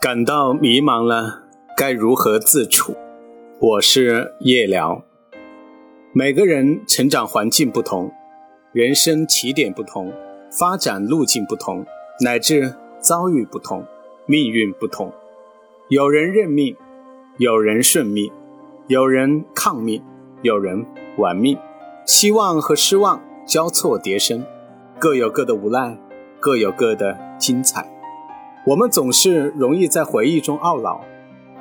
[0.00, 1.44] 感到迷茫了，
[1.76, 2.94] 该如何自处？
[3.58, 5.02] 我是夜聊。
[6.12, 8.12] 每个人成长环境不同，
[8.72, 10.12] 人生起点不同，
[10.50, 11.86] 发展路径不同，
[12.20, 13.84] 乃至遭遇不同，
[14.26, 15.12] 命运不同。
[15.88, 16.76] 有人认命，
[17.38, 18.30] 有人顺命，
[18.88, 20.02] 有人抗命，
[20.42, 20.84] 有人
[21.16, 21.58] 玩命。
[22.04, 24.44] 希望和失望交错叠生，
[24.98, 25.98] 各有各的无奈，
[26.38, 27.93] 各有各的精彩。
[28.66, 31.02] 我们总是容易在回忆中懊恼，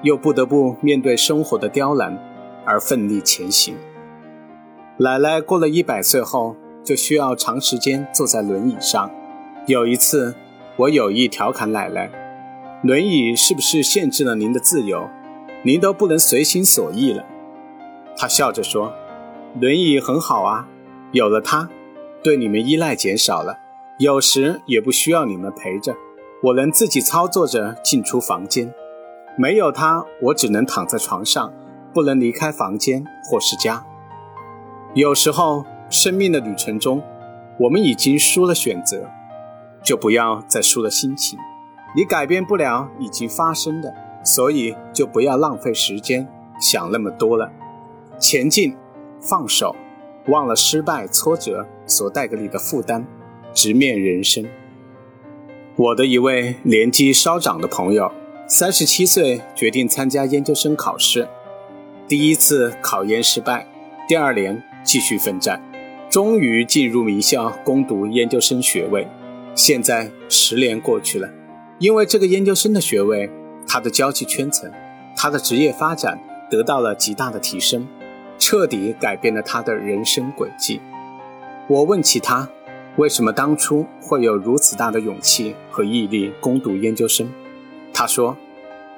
[0.03, 2.17] 又不得不面对生活的刁难
[2.65, 3.75] 而奋力前行。
[4.97, 9.11] 奶奶过了一百岁后，就需要长时间坐在轮椅上。
[9.67, 10.33] 有一次，
[10.77, 12.09] 我有意调侃奶奶
[12.83, 15.09] ：“轮椅是不是限制了您的自由？
[15.63, 17.25] 您都不能随心所欲了？”
[18.15, 18.93] 她笑着说
[19.59, 20.69] ：“轮椅很好啊，
[21.11, 21.69] 有了它，
[22.23, 23.57] 对你们依赖减少了，
[23.99, 25.93] 有时也不需要你们陪着。”
[26.43, 28.73] 我能自己操作着进出房间，
[29.37, 31.53] 没有它，我只能躺在床上，
[31.93, 33.85] 不能离开房间或是家。
[34.93, 37.01] 有时候，生命的旅程中，
[37.57, 39.09] 我们已经输了选择，
[39.81, 41.39] 就不要再输了心情。
[41.95, 46.27] 你改变不了已经发生的，所以就不要浪费时间
[46.59, 47.49] 想那么多了。
[48.19, 48.75] 前进，
[49.21, 49.73] 放手，
[50.27, 53.07] 忘了失败挫折所带给你的负担，
[53.53, 54.45] 直面人生。
[55.75, 58.11] 我的一位年纪稍长的朋友，
[58.47, 61.27] 三十七岁决定参加研究生考试，
[62.07, 63.65] 第一次考研失败，
[64.07, 65.59] 第二年继续奋战，
[66.11, 69.07] 终于进入名校攻读研究生学位。
[69.55, 71.27] 现在十年过去了，
[71.79, 73.27] 因为这个研究生的学位，
[73.67, 74.71] 他的交际圈层，
[75.17, 76.19] 他的职业发展
[76.51, 77.87] 得到了极大的提升，
[78.37, 80.79] 彻底改变了他的人生轨迹。
[81.67, 82.47] 我问起他。
[82.95, 87.27] 为什么当初会有如此大的勇气和毅力攻读研究生？
[87.91, 88.37] 他说：“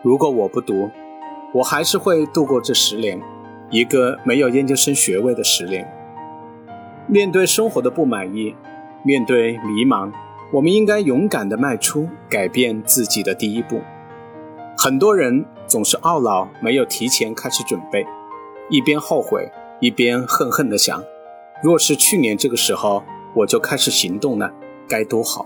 [0.04, 0.92] 如果我不读，
[1.54, 3.22] 我还是会度过这十年，
[3.70, 5.89] 一个没有研究生学位的十年。
[7.08, 8.54] 面对生活的不满意，
[9.02, 10.11] 面对迷茫，
[10.52, 13.80] 我们应该勇敢地迈出改变自己的第一步。
[14.78, 18.05] 很多人总是懊恼没有提前开始准备，
[18.70, 21.02] 一边后悔，一边恨恨地想：
[21.64, 23.02] 若是去年这个时候。”
[23.36, 24.52] 我就开始行动了，
[24.88, 25.46] 该多好！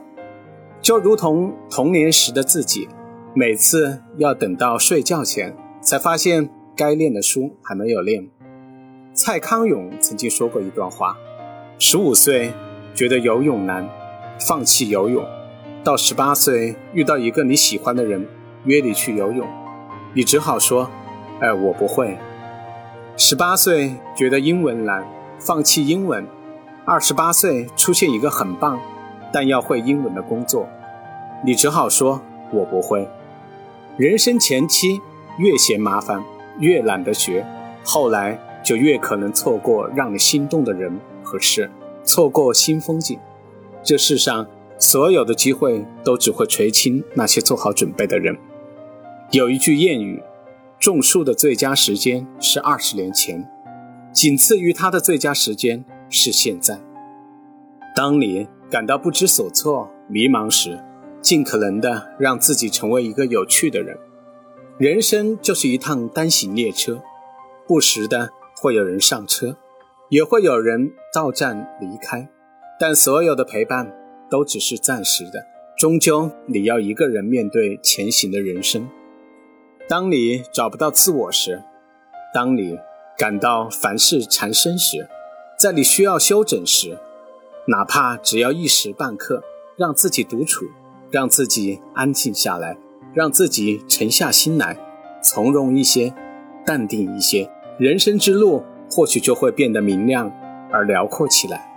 [0.80, 2.88] 就如同童年时的自己，
[3.34, 8.30] 每次要等到睡觉前，才发现该练的书还没有练。
[9.14, 11.18] 蔡康永曾经说过一段话：
[11.80, 12.54] 十五岁
[12.94, 13.90] 觉得游泳难，
[14.40, 15.24] 放弃游泳；
[15.84, 18.26] 到十八岁遇到一个你喜欢的人
[18.66, 19.48] 约你去游泳，
[20.14, 20.90] 你只好说
[21.42, 22.18] ：“哎，我不会。”
[23.18, 25.04] 十八岁觉得英文难，
[25.40, 26.26] 放弃英文。
[26.92, 28.80] 二十八岁出现一个很棒，
[29.32, 30.68] 但要会英文的工作，
[31.46, 32.20] 你只好说
[32.52, 33.08] “我不会”。
[33.96, 35.00] 人生前期
[35.38, 36.24] 越嫌麻烦，
[36.58, 37.46] 越懒得学，
[37.84, 41.70] 后来就越可能错过让你心动的人和事，
[42.04, 43.20] 错过新风景。
[43.84, 44.48] 这世上
[44.80, 48.36] 所有的机会都只会垂青那些做好准备的人。
[49.30, 50.24] 有一句谚语
[50.82, 53.48] ：“种树的最佳时间是二十年前，
[54.12, 56.80] 仅次于它的最佳时间。”是现在。
[57.96, 60.80] 当你感到不知所措、迷茫时，
[61.22, 63.98] 尽可能的让自己成为一个有趣的人。
[64.78, 67.02] 人生就是一趟单行列车，
[67.68, 69.58] 不时的会有人上车，
[70.10, 72.30] 也会有人到站离开，
[72.80, 73.94] 但所有的陪伴
[74.30, 75.46] 都只是暂时的。
[75.78, 78.88] 终究你要一个人面对前行的人生。
[79.88, 81.64] 当你找不到自我时，
[82.34, 82.78] 当你
[83.18, 85.08] 感到凡事缠身时，
[85.60, 86.98] 在你需要休整时，
[87.68, 89.44] 哪怕只要一时半刻，
[89.76, 90.66] 让自己独处，
[91.12, 92.78] 让自己安静下来，
[93.14, 94.78] 让自己沉下心来，
[95.22, 96.14] 从容一些，
[96.66, 100.32] 淡定一些，人生之路或许就会变得明亮
[100.72, 101.70] 而辽阔起来。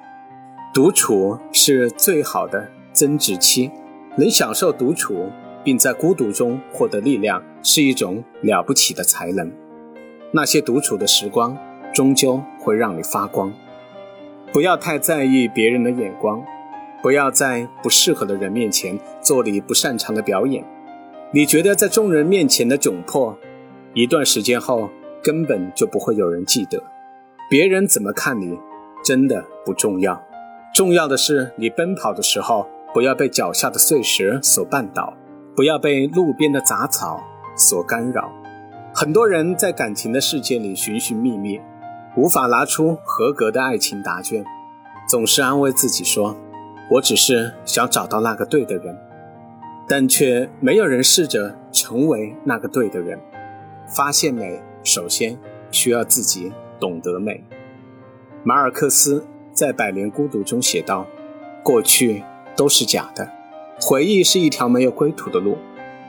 [0.72, 3.68] 独处是最好的增值期，
[4.16, 5.28] 能享受独处，
[5.64, 9.50] 并在孤独中获得力量，是一种了不起的才能。
[10.30, 11.58] 那些独处的时光，
[11.92, 13.52] 终究会让你发光。
[14.52, 16.44] 不要太在意别人的眼光，
[17.02, 20.62] 不要在不适合的人面前做你不擅长的表演。
[21.30, 23.34] 你觉得在众人面前的窘迫，
[23.94, 24.90] 一段时间后
[25.22, 26.82] 根本就不会有人记得。
[27.48, 28.58] 别人怎么看你，
[29.02, 30.22] 真的不重要。
[30.74, 35.14] 重要的是你奔跑的时候，不要被脚下的碎石所绊倒，
[35.56, 37.22] 不要被路边的杂草
[37.56, 38.30] 所干扰。
[38.94, 41.58] 很多人在感情的世界里寻寻觅觅。
[42.14, 44.44] 无法拿出合格的爱情答卷，
[45.08, 46.36] 总是安慰自己说
[46.92, 48.98] ：“我只是想找到那个对的人。”
[49.88, 53.18] 但却没有人试着成为那个对的人。
[53.86, 55.38] 发现美，首先
[55.70, 57.44] 需要自己懂得美。
[58.44, 61.06] 马尔克斯在《百年孤独》中写道
[61.64, 62.22] ：“过去
[62.56, 63.28] 都是假的，
[63.80, 65.56] 回忆是一条没有归途的路，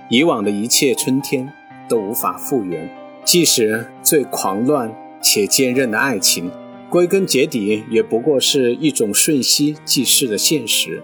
[0.10, 1.52] 以往的一切春天
[1.88, 2.90] 都无法复原。
[3.26, 6.52] 即使最狂乱且坚韧的爱情，
[6.90, 11.02] 归根结底也不过是一种瞬息即逝的现实。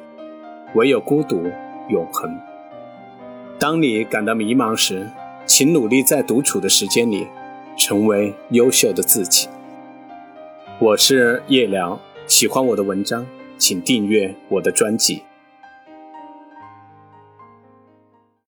[0.75, 1.49] 唯有孤独
[1.89, 2.37] 永恒。
[3.57, 5.09] 当你感到迷茫时，
[5.45, 7.25] 请努力在独处的时间里，
[7.77, 9.47] 成为优秀的自己。
[10.79, 13.25] 我是叶聊，喜欢我的文章，
[13.57, 15.23] 请订阅我的专辑。